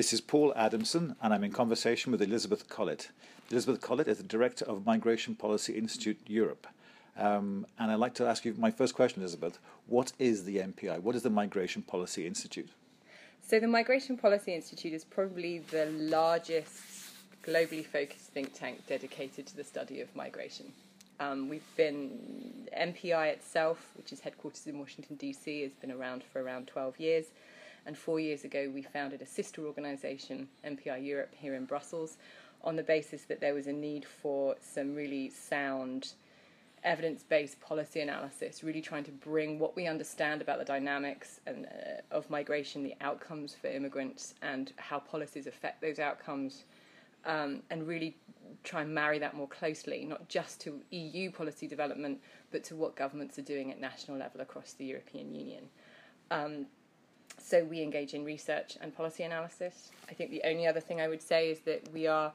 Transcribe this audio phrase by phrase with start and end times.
[0.00, 3.10] This is Paul Adamson, and I'm in conversation with Elizabeth Collett.
[3.50, 6.66] Elizabeth Collett is the Director of Migration Policy Institute Europe.
[7.18, 9.58] Um, and I'd like to ask you my first question, Elizabeth.
[9.88, 11.00] What is the MPI?
[11.00, 12.70] What is the Migration Policy Institute?
[13.46, 17.12] So, the Migration Policy Institute is probably the largest
[17.44, 20.72] globally focused think tank dedicated to the study of migration.
[21.20, 26.42] Um, we've been, MPI itself, which is headquarters in Washington, D.C., has been around for
[26.42, 27.26] around 12 years.
[27.86, 32.18] And four years ago, we founded a sister organisation, MPI Europe, here in Brussels,
[32.62, 36.12] on the basis that there was a need for some really sound
[36.82, 41.66] evidence based policy analysis, really trying to bring what we understand about the dynamics and,
[41.66, 46.64] uh, of migration, the outcomes for immigrants, and how policies affect those outcomes,
[47.24, 48.16] um, and really
[48.64, 52.96] try and marry that more closely, not just to EU policy development, but to what
[52.96, 55.68] governments are doing at national level across the European Union.
[56.30, 56.66] Um,
[57.42, 59.90] so we engage in research and policy analysis.
[60.08, 62.32] I think the only other thing I would say is that we are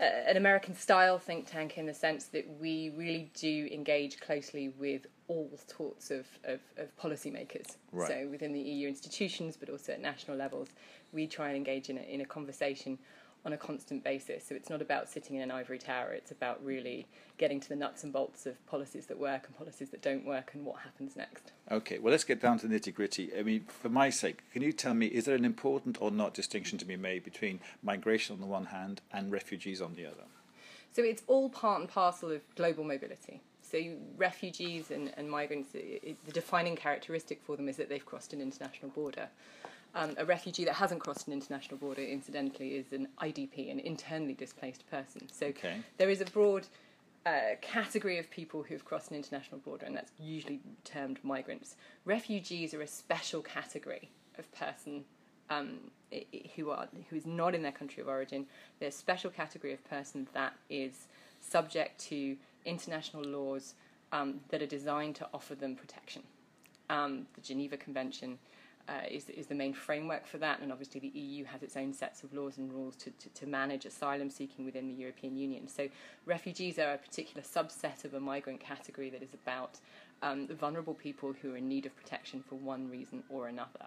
[0.00, 4.70] uh, an American style think tank in the sense that we really do engage closely
[4.78, 7.76] with all sorts of, of, of policymakers.
[7.92, 8.08] Right.
[8.08, 10.68] So within the EU institutions, but also at national levels,
[11.12, 12.98] we try and engage in a, in a conversation
[13.44, 14.44] on a constant basis.
[14.46, 17.06] So it's not about sitting in an ivory tower, it's about really
[17.38, 20.52] getting to the nuts and bolts of policies that work and policies that don't work
[20.54, 21.52] and what happens next.
[21.70, 23.30] Okay, well, let's get down to the nitty gritty.
[23.36, 26.34] I mean, for my sake, can you tell me, is there an important or not
[26.34, 30.24] distinction to be made between migration on the one hand and refugees on the other?
[30.92, 33.40] So it's all part and parcel of global mobility.
[33.72, 33.80] So
[34.18, 38.34] refugees and, and migrants, it, it, the defining characteristic for them is that they've crossed
[38.34, 39.28] an international border.
[39.94, 44.34] Um, a refugee that hasn't crossed an international border, incidentally, is an IDP, an internally
[44.34, 45.26] displaced person.
[45.32, 45.76] So okay.
[45.96, 46.66] there is a broad
[47.24, 51.76] uh, category of people who've crossed an international border, and that's usually termed migrants.
[52.04, 55.04] Refugees are a special category of person
[55.48, 55.78] um,
[56.56, 58.46] who are who is not in their country of origin.
[58.78, 61.06] They're a special category of person that is
[61.40, 63.74] subject to international laws
[64.12, 66.22] um, that are designed to offer them protection.
[66.90, 68.38] Um, the Geneva Convention
[68.88, 71.92] uh, is, is the main framework for that, and obviously the EU has its own
[71.92, 75.68] sets of laws and rules to, to, to, manage asylum seeking within the European Union.
[75.68, 75.88] So
[76.26, 79.78] refugees are a particular subset of a migrant category that is about
[80.22, 83.86] um, vulnerable people who are in need of protection for one reason or another.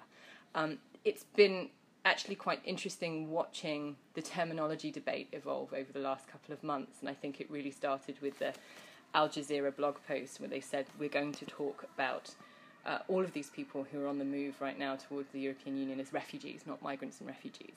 [0.55, 1.69] Um, it's been
[2.05, 7.09] actually quite interesting watching the terminology debate evolve over the last couple of months, and
[7.09, 8.53] I think it really started with the
[9.15, 12.31] Al Jazeera blog post where they said we're going to talk about
[12.85, 15.77] uh, all of these people who are on the move right now towards the European
[15.77, 17.73] Union as refugees, not migrants and refugees.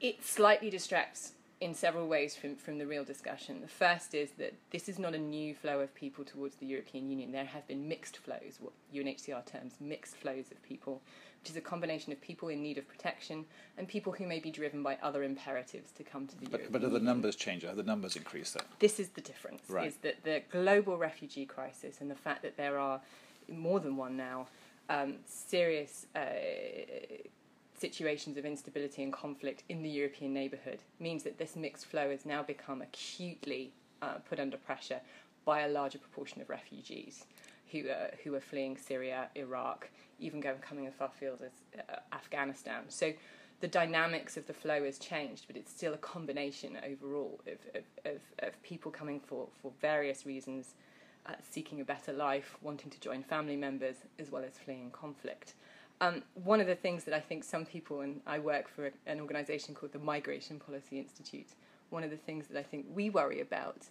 [0.00, 3.60] It slightly distracts in several ways from, from the real discussion.
[3.60, 7.08] The first is that this is not a new flow of people towards the European
[7.08, 7.30] Union.
[7.30, 11.00] There have been mixed flows, what UNHCR terms mixed flows of people,
[11.40, 13.44] which is a combination of people in need of protection
[13.78, 16.72] and people who may be driven by other imperatives to come to the but, European
[16.72, 17.64] But are the numbers changed?
[17.64, 18.64] Are the numbers increased then?
[18.80, 19.86] This is the difference, Right.
[19.86, 23.00] is that the global refugee crisis and the fact that there are
[23.48, 24.48] more than one now,
[24.88, 26.22] um, serious uh,
[27.82, 32.24] situations of instability and conflict in the European neighbourhood means that this mixed flow has
[32.24, 35.00] now become acutely uh, put under pressure
[35.44, 37.26] by a larger proportion of refugees
[37.72, 39.88] who are, who are fleeing Syria, Iraq,
[40.20, 42.82] even going coming as far afield as uh, Afghanistan.
[42.88, 43.12] So
[43.60, 47.84] the dynamics of the flow has changed, but it's still a combination overall of, of,
[48.14, 50.74] of, of people coming for, for various reasons
[51.26, 55.54] uh, seeking a better life, wanting to join family members, as well as fleeing conflict.
[56.02, 58.90] Um, one of the things that I think some people, and I work for a,
[59.06, 61.46] an organisation called the Migration Policy Institute,
[61.90, 63.86] one of the things that I think we worry about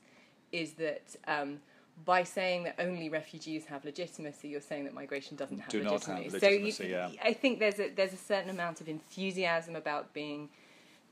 [0.51, 1.59] is that um,
[2.03, 5.93] by saying that only refugees have legitimacy, you're saying that migration doesn't have Do not
[5.93, 6.23] legitimacy.
[6.23, 7.09] have so legitimacy, you, yeah.
[7.23, 10.49] I think there's a there's a certain amount of enthusiasm about being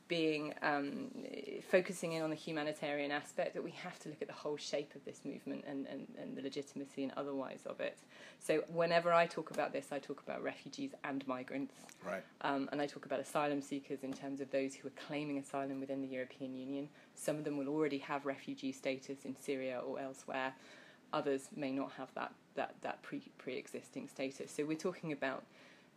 [0.09, 1.11] being um,
[1.71, 4.95] focusing in on the humanitarian aspect that we have to look at the whole shape
[4.95, 7.99] of this movement and, and, and the legitimacy and otherwise of it.
[8.39, 11.75] So whenever I talk about this, I talk about refugees and migrants.
[12.05, 12.23] Right.
[12.41, 15.79] Um, and I talk about asylum seekers in terms of those who are claiming asylum
[15.79, 16.89] within the European Union.
[17.13, 20.53] Some of them will already have refugee status in Syria or elsewhere.
[21.13, 24.51] Others may not have that, that, that pre, pre-existing status.
[24.51, 25.43] So we're talking about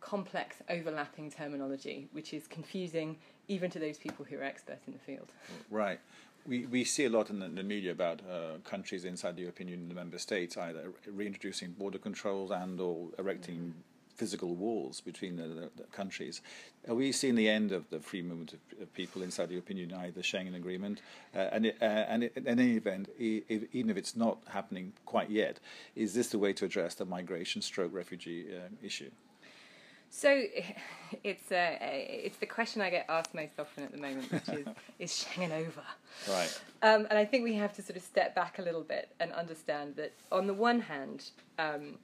[0.03, 3.17] complex overlapping terminology, which is confusing
[3.47, 5.31] even to those people who are experts in the field.
[5.71, 5.99] Right.
[6.45, 9.43] We, we see a lot in the, in the media about uh, countries inside the
[9.43, 13.73] European Union, the member states, either reintroducing border controls and or erecting
[14.15, 16.41] physical walls between the, the, the countries.
[16.87, 19.77] Are we seeing the end of the free movement of, of people inside the European
[19.79, 21.01] Union, either Schengen Agreement,
[21.33, 24.93] uh, and it, uh, and it, in any event, if, even if it's not happening
[25.05, 25.59] quite yet,
[25.95, 29.09] is this the way to address the migration stroke refugee uh, issue?
[30.15, 30.43] So
[31.23, 34.67] it's uh, it's the question I get asked most often at the moment, which is
[34.99, 35.81] is Schengen over?
[36.29, 36.61] Right.
[36.83, 39.31] Um, and I think we have to sort of step back a little bit and
[39.33, 41.97] understand that on the one hand, um,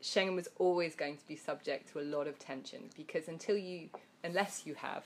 [0.00, 3.88] Schengen was always going to be subject to a lot of tension because until you,
[4.22, 5.04] unless you have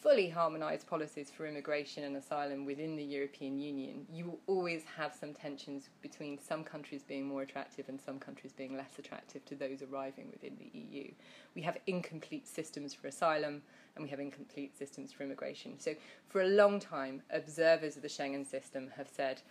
[0.00, 5.14] fully harmonised policies for immigration and asylum within the European Union, you will always have
[5.14, 9.54] some tensions between some countries being more attractive and some countries being less attractive to
[9.54, 11.10] those arriving within the EU.
[11.54, 13.62] We have incomplete systems for asylum
[13.96, 15.78] and we have incomplete systems for immigration.
[15.78, 15.94] So,
[16.28, 19.42] for a long time, observers of the Schengen system have said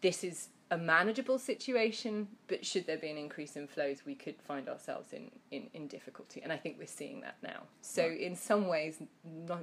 [0.00, 4.36] this is a manageable situation, but should there be an increase in flows, we could
[4.40, 6.40] find ourselves in, in, in difficulty.
[6.42, 7.62] And I think we're seeing that now.
[7.80, 8.20] So, right.
[8.20, 9.62] in some ways, not,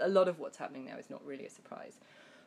[0.00, 1.94] a lot of what's happening now is not really a surprise.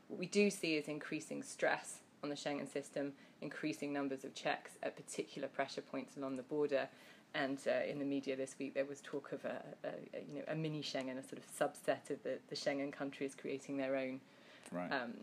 [0.08, 4.72] What we do see is increasing stress on the Schengen system, increasing numbers of checks
[4.84, 6.88] at particular pressure points along the border.
[7.34, 10.40] And uh, in the media this week, there was talk of a, a, a, you
[10.40, 13.96] know a mini Schengen, a sort of subset of the, the Schengen countries creating their
[13.96, 14.20] own
[14.72, 14.92] right.
[14.92, 15.14] um,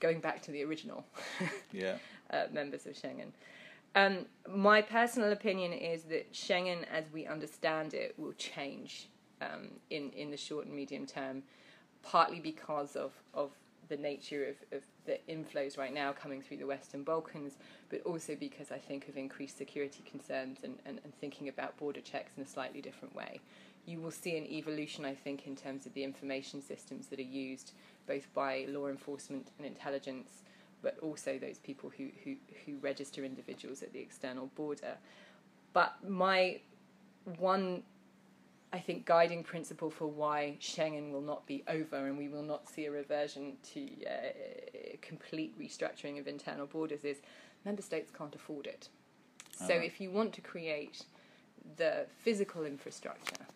[0.00, 1.04] going back to the original
[1.72, 1.96] yeah.
[2.30, 3.32] uh, members of Schengen.
[3.96, 9.08] Um, my personal opinion is that Schengen, as we understand it, will change
[9.40, 11.42] um, in in the short and medium term,
[12.02, 13.50] partly because of of
[13.88, 17.56] the nature of, of the inflows right now coming through the Western Balkans,
[17.90, 22.00] but also because I think of increased security concerns and, and, and thinking about border
[22.00, 23.40] checks in a slightly different way.
[23.86, 27.22] You will see an evolution, I think, in terms of the information systems that are
[27.22, 27.72] used
[28.06, 30.42] both by law enforcement and intelligence,
[30.82, 34.96] but also those people who, who, who register individuals at the external border.
[35.72, 36.60] But my
[37.38, 37.82] one,
[38.72, 42.68] I think, guiding principle for why Schengen will not be over and we will not
[42.68, 47.18] see a reversion to uh, complete restructuring of internal borders is
[47.64, 48.88] member states can't afford it.
[49.58, 49.84] So uh-huh.
[49.84, 51.04] if you want to create
[51.76, 53.46] the physical infrastructure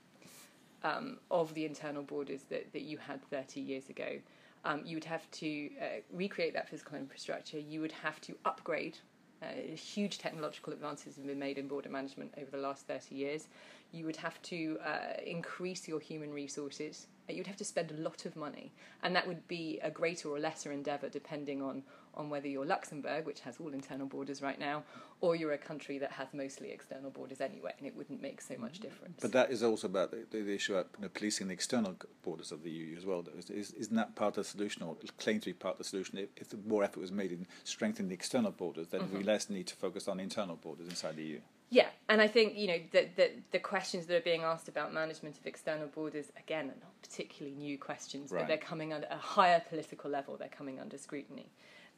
[0.83, 4.19] um, of the internal borders that, that you had 30 years ago,
[4.65, 7.59] um, you would have to uh, recreate that physical infrastructure.
[7.59, 8.99] You would have to upgrade.
[9.41, 9.47] Uh,
[9.77, 13.47] huge technological advances have been made in border management over the last 30 years.
[13.93, 17.07] You would have to uh, increase your human resources.
[17.29, 18.73] Uh, you'd have to spend a lot of money,
[19.03, 23.27] and that would be a greater or lesser endeavour depending on on whether you're Luxembourg,
[23.27, 24.83] which has all internal borders right now,
[25.21, 28.57] or you're a country that has mostly external borders anyway, and it wouldn't make so
[28.59, 29.19] much difference.
[29.21, 32.53] But that is also about the, the issue of you know, policing the external borders
[32.53, 33.25] of the EU as well.
[33.49, 36.19] Is, isn't that part of the solution, or claimed to be part of the solution?
[36.19, 39.19] If, if more effort was made in strengthening the external borders, then mm-hmm.
[39.19, 41.41] we less need to focus on internal borders inside the EU.
[41.71, 44.95] Yeah, and I think you know the, the, the questions that are being asked about
[44.95, 48.41] management of external borders again are not particularly new questions, right.
[48.41, 50.37] but they're coming under a higher political level.
[50.37, 51.51] They're coming under scrutiny.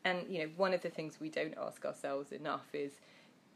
[0.04, 2.92] And you know, one of the things we don't ask ourselves enough is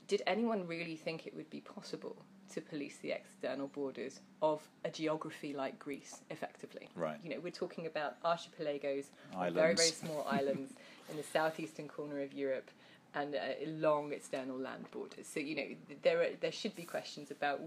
[0.07, 2.17] did anyone really think it would be possible
[2.53, 6.89] to police the external borders of a geography like Greece effectively?
[6.95, 7.17] Right.
[7.23, 9.55] You know, we're talking about archipelagos, islands.
[9.55, 10.73] very, very small islands
[11.11, 12.71] in the southeastern corner of Europe
[13.15, 13.37] and
[13.81, 15.27] long external land borders.
[15.27, 15.67] So you know
[16.03, 17.61] there are, there should be questions about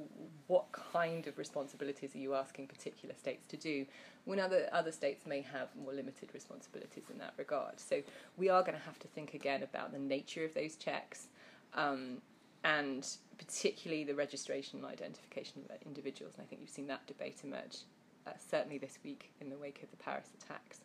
[0.47, 3.85] what kind of responsibilities are you asking particular states to do,
[4.25, 7.79] when other other states may have more limited responsibilities in that regard.
[7.79, 8.01] So
[8.38, 11.27] we are going to have to think again about the nature of those checks.
[11.73, 12.21] Um,
[12.63, 17.37] and particularly the registration and identification of individuals, and I think you've seen that debate
[17.44, 17.77] emerge
[18.25, 20.81] uh, certainly this week in the wake of the Paris attacks.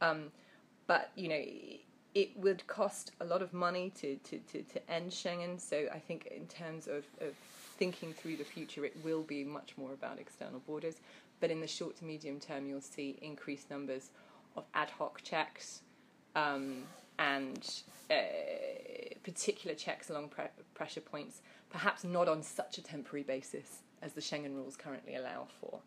[0.00, 0.32] Um,
[0.86, 1.42] but you know,
[2.14, 5.60] it would cost a lot of money to, to, to, to end Schengen.
[5.60, 7.34] So I think in terms of, of
[7.78, 10.96] thinking through the future, it will be much more about external borders.
[11.40, 14.10] But in the short to medium term, you'll see increased numbers
[14.56, 15.82] of ad hoc checks
[16.34, 16.82] um,
[17.18, 18.14] and uh,
[19.22, 21.40] particular checks along pre- pressure points,
[21.70, 25.80] perhaps not on such a temporary basis as the Schengen rules currently allow for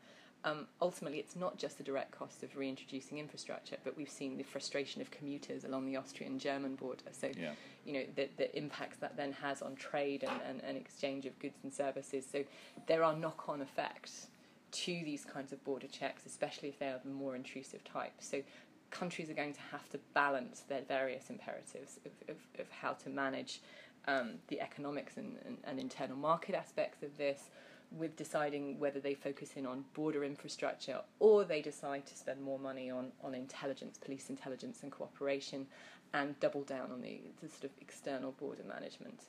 [0.45, 4.43] um, ultimately it's not just the direct cost of reintroducing infrastructure, but we've seen the
[4.43, 7.03] frustration of commuters along the Austrian-German border.
[7.11, 7.51] So, yeah.
[7.85, 11.37] you know, the, the impacts that then has on trade and, and, and exchange of
[11.39, 12.25] goods and services.
[12.29, 12.43] So
[12.87, 14.27] there are knock-on effects
[14.71, 18.13] to these kinds of border checks, especially if they are the more intrusive type.
[18.19, 18.41] So
[18.89, 23.09] countries are going to have to balance their various imperatives of, of, of how to
[23.09, 23.61] manage
[24.07, 27.49] um, the economics and, and, and internal market aspects of this
[27.97, 32.59] with deciding whether they focus in on border infrastructure or they decide to spend more
[32.59, 35.67] money on, on intelligence, police intelligence and cooperation,
[36.13, 39.19] and double down on the, the sort of external border management.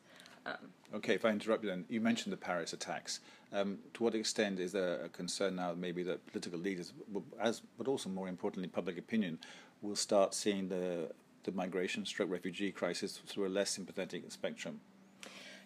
[0.47, 0.57] Um,
[0.95, 3.21] okay, if I interrupt you then, you mentioned the Paris attacks.
[3.53, 6.93] Um, to what extent is there a concern now, maybe that political leaders,
[7.41, 9.39] as but also more importantly, public opinion,
[9.81, 11.11] will start seeing the
[11.45, 14.81] the migration stroke refugee crisis through a less sympathetic spectrum?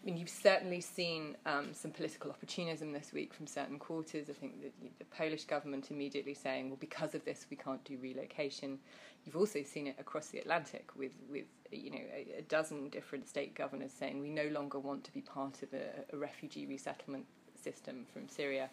[0.00, 4.30] I mean, you've certainly seen um, some political opportunism this week from certain quarters.
[4.30, 7.98] I think that the Polish government immediately saying, well, because of this, we can't do
[8.00, 8.78] relocation.
[9.24, 13.28] You've also seen it across the Atlantic with, with you know, a, a dozen different
[13.28, 17.26] state governors saying we no longer want to be part of a, a refugee resettlement
[17.60, 18.70] system from Syria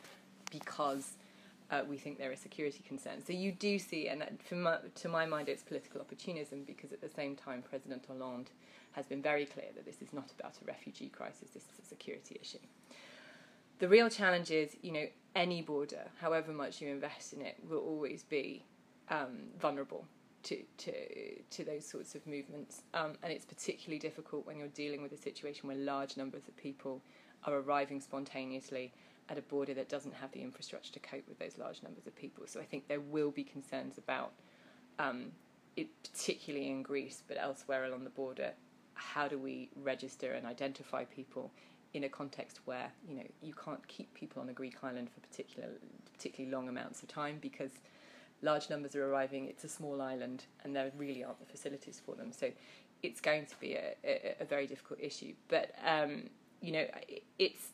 [0.52, 1.14] because
[1.72, 3.26] uh, we think there are security concerns.
[3.26, 7.10] So you do see, and my, to my mind, it's political opportunism because at the
[7.10, 8.52] same time, President Hollande
[8.92, 11.88] has been very clear that this is not about a refugee crisis, this is a
[11.88, 12.60] security issue.
[13.80, 17.80] The real challenge is, you know, any border, however much you invest in it, will
[17.80, 18.64] always be
[19.10, 20.06] um, vulnerable
[20.44, 20.94] to, to,
[21.50, 22.84] to those sorts of movements.
[22.94, 26.56] Um, and it's particularly difficult when you're dealing with a situation where large numbers of
[26.56, 27.02] people
[27.44, 28.94] are arriving spontaneously
[29.30, 32.16] at a border that doesn't have the infrastructure to cope with those large numbers of
[32.16, 32.46] people.
[32.48, 34.34] So I think there will be concerns about
[35.00, 35.32] um,
[35.76, 38.52] it, particularly in Greece, but elsewhere along the border,
[38.94, 41.52] how do we register and identify people
[41.94, 45.22] in a context where you know you can't keep people on a Greek island for
[45.22, 45.70] particular
[46.14, 47.72] particularly long amounts of time because
[48.42, 49.48] large numbers are arriving.
[49.48, 52.32] It's a small island, and there really aren't the facilities for them.
[52.32, 52.52] So
[53.02, 55.34] it's going to be a, a, a very difficult issue.
[55.48, 56.30] But um,
[56.62, 56.86] you know,
[57.40, 57.70] it's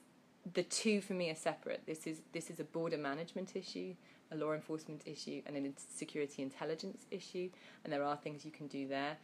[0.53, 1.83] the two for me are separate.
[1.86, 3.95] This is this is a border management issue,
[4.31, 7.50] a law enforcement issue, and a security intelligence issue.
[7.83, 9.17] And there are things you can do there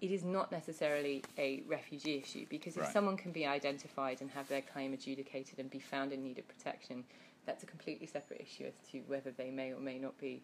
[0.00, 2.92] it is not necessarily a refugee issue because if right.
[2.92, 6.46] someone can be identified and have their claim adjudicated and be found in need of
[6.46, 7.04] protection,
[7.46, 10.42] that's a completely separate issue as to whether they may or may not be,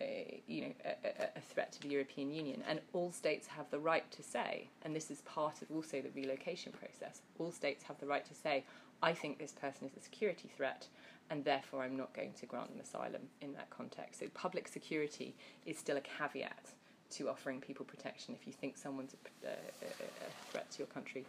[0.00, 0.04] uh,
[0.46, 2.62] you know, a, a, threat to the European Union.
[2.68, 6.10] And all states have the right to say, and this is part of also the
[6.10, 7.22] relocation process.
[7.38, 8.64] All states have the right to say,
[9.02, 10.86] I think this person is a security threat,
[11.30, 14.20] and therefore I'm not going to grant them asylum in that context.
[14.20, 15.34] So public security
[15.66, 16.72] is still a caveat
[17.10, 19.14] to offering people protection if you think someone's
[19.44, 21.24] a, a, a threat to your country.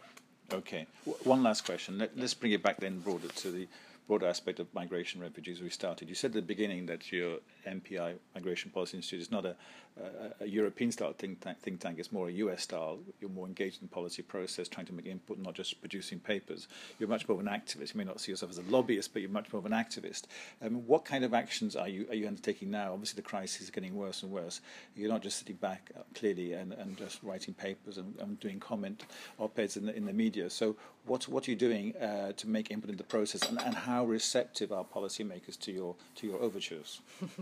[0.52, 0.86] Okay.
[1.06, 1.98] W- one last question.
[1.98, 3.68] Let, us bring it back then broader to the
[4.10, 6.08] broader aspect of migration refugees we started.
[6.08, 9.54] You said at the beginning that your MPI Migration Policy Institute is not a,
[9.96, 12.98] a, a European style think tank, think tank, it's more a US style.
[13.20, 16.66] You're more engaged in the policy process, trying to make input, not just producing papers.
[16.98, 17.94] You're much more of an activist.
[17.94, 20.22] You may not see yourself as a lobbyist, but you're much more of an activist.
[20.60, 22.92] Um, what kind of actions are you are you undertaking now?
[22.92, 24.60] Obviously, the crisis is getting worse and worse.
[24.96, 28.58] You're not just sitting back uh, clearly and, and just writing papers and, and doing
[28.58, 29.04] comment
[29.38, 30.50] op-eds in the, in the media.
[30.50, 30.74] So,
[31.06, 33.99] what what are you doing uh, to make input in the process, and, and how
[34.04, 37.00] receptive are policymakers to your to your overtures?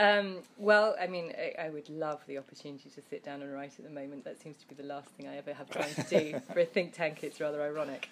[0.00, 3.78] Um, well, I mean, I, I, would love the opportunity to sit down and write
[3.78, 4.24] at the moment.
[4.24, 6.40] That seems to be the last thing I ever have time to do.
[6.52, 8.08] For a think tank, it's rather ironic.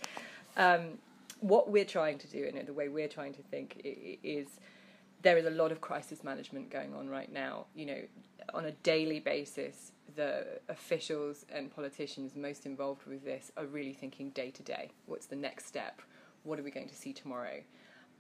[0.57, 0.99] Um,
[1.41, 4.47] what we're trying to do, and the way we're trying to think, is
[5.23, 7.67] there is a lot of crisis management going on right now.
[7.75, 8.01] You know,
[8.55, 14.31] on a daily basis, the officials and politicians most involved with this are really thinking
[14.31, 14.91] day to day.
[15.07, 16.01] What's the next step?
[16.45, 17.61] What are we going to see tomorrow?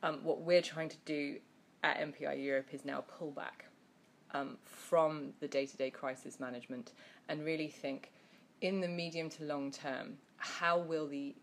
[0.03, 1.37] Um, what we're trying to do
[1.83, 3.67] at MPI Europe is now pull back
[4.33, 6.93] um, from the day to day crisis management
[7.29, 8.13] and really think
[8.61, 11.35] in the medium to long term how will the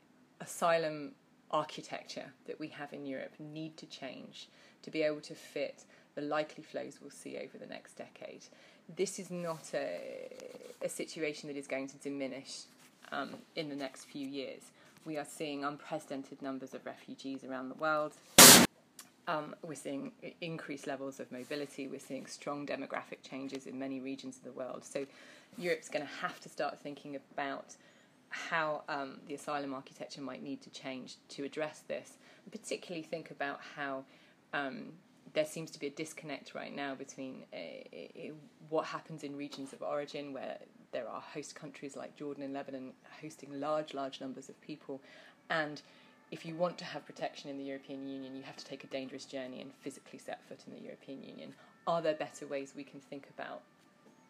[0.41, 1.11] asylum
[1.51, 4.49] architecture that we have in Europe need to change
[4.81, 5.83] to be able to fit
[6.15, 8.45] the likely flows we'll see over the next decade.
[8.95, 10.31] This is not a,
[10.81, 12.63] a situation that is going to diminish
[13.11, 14.71] um, in the next few years.
[15.05, 18.13] We are seeing unprecedented numbers of refugees around the world.
[19.27, 21.87] Um, we're seeing increased levels of mobility.
[21.87, 24.83] We're seeing strong demographic changes in many regions of the world.
[24.83, 25.05] So,
[25.57, 27.75] Europe's going to have to start thinking about
[28.29, 32.17] how um, the asylum architecture might need to change to address this.
[32.43, 34.03] And particularly, think about how
[34.53, 34.93] um,
[35.33, 38.31] there seems to be a disconnect right now between uh, uh,
[38.69, 40.57] what happens in regions of origin, where
[40.91, 45.01] there are host countries like Jordan and Lebanon hosting large, large numbers of people,
[45.49, 45.81] and
[46.31, 48.87] if you want to have protection in the European Union, you have to take a
[48.87, 51.53] dangerous journey and physically set foot in the European Union.
[51.87, 53.61] Are there better ways we can think about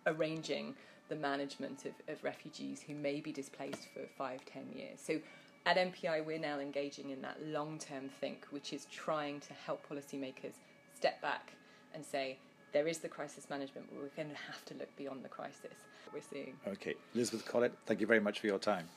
[0.08, 0.76] arranging
[1.10, 5.02] the management of, of refugees who may be displaced for five, ten years?
[5.02, 5.20] So
[5.66, 9.88] at MPI, we're now engaging in that long term think, which is trying to help
[9.88, 10.54] policymakers
[11.00, 11.54] step back
[11.94, 12.38] and say,
[12.74, 15.78] there is the crisis management, but we're going to have to look beyond the crisis.
[16.14, 16.56] We're seeing.
[16.68, 16.96] Okay.
[17.16, 18.88] Elizabeth Collett, thank you very much for your time.